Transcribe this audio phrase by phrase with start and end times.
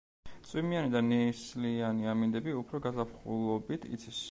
[0.51, 4.19] წვიმიანი და ნისლიანი ამინდები უფრო გაზაფხულობით იცის.